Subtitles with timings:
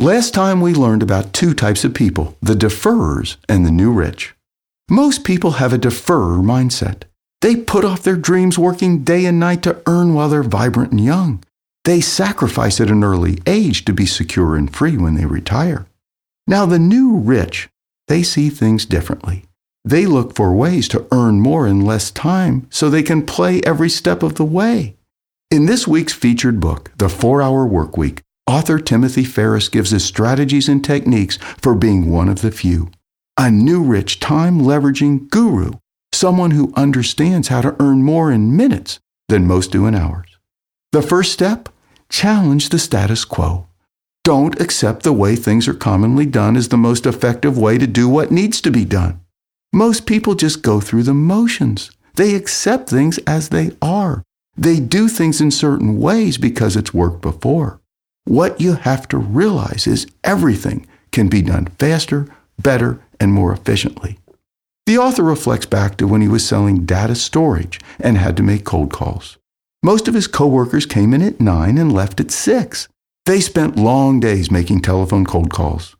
[0.00, 4.34] Last time we learned about two types of people the deferrers and the new rich.
[4.88, 7.02] Most people have a deferrer mindset.
[7.42, 11.04] They put off their dreams working day and night to earn while they're vibrant and
[11.04, 11.44] young.
[11.84, 15.84] They sacrifice at an early age to be secure and free when they retire.
[16.46, 17.68] Now, the new rich,
[18.08, 19.44] they see things differently.
[19.84, 23.90] They look for ways to earn more in less time so they can play every
[23.90, 24.96] step of the way.
[25.50, 30.02] In this week's featured book, The Four Hour Work Week, author Timothy Ferriss gives us
[30.02, 32.90] strategies and techniques for being one of the few.
[33.36, 35.74] A new rich time leveraging guru,
[36.12, 40.36] someone who understands how to earn more in minutes than most do in hours.
[40.90, 41.68] The first step
[42.08, 43.68] challenge the status quo.
[44.24, 48.08] Don't accept the way things are commonly done as the most effective way to do
[48.08, 49.20] what needs to be done.
[49.72, 51.92] Most people just go through the motions.
[52.16, 54.24] They accept things as they are.
[54.56, 57.79] They do things in certain ways because it's worked before.
[58.30, 62.28] What you have to realize is everything can be done faster,
[62.60, 64.20] better, and more efficiently.
[64.86, 68.64] The author reflects back to when he was selling data storage and had to make
[68.64, 69.36] cold calls.
[69.82, 72.86] Most of his coworkers came in at 9 and left at 6.
[73.26, 75.96] They spent long days making telephone cold calls.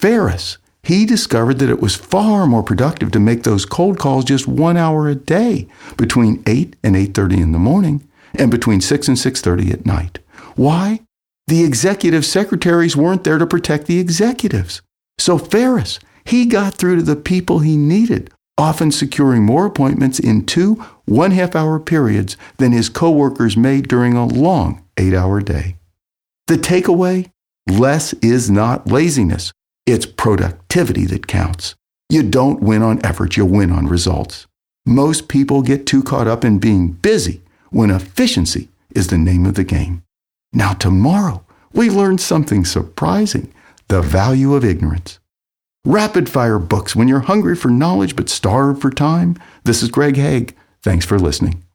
[0.00, 4.48] Ferriss, he discovered that it was far more productive to make those cold calls just
[4.48, 5.68] 1 hour a day
[5.98, 10.20] between 8 and 8:30 in the morning and between 6 and 6:30 at night.
[10.54, 11.02] Why?
[11.48, 14.82] The executive secretaries weren't there to protect the executives.
[15.18, 20.44] So Ferriss, he got through to the people he needed, often securing more appointments in
[20.44, 20.74] two
[21.04, 25.76] one half hour periods than his coworkers made during a long eight hour day.
[26.48, 27.30] The takeaway
[27.68, 29.52] less is not laziness,
[29.86, 31.76] it's productivity that counts.
[32.08, 34.46] You don't win on effort, you win on results.
[34.84, 39.54] Most people get too caught up in being busy when efficiency is the name of
[39.54, 40.02] the game.
[40.56, 43.52] Now, tomorrow, we learn something surprising
[43.88, 45.18] the value of ignorance.
[45.84, 49.36] Rapid fire books when you're hungry for knowledge but starved for time.
[49.64, 50.56] This is Greg Hague.
[50.80, 51.65] Thanks for listening.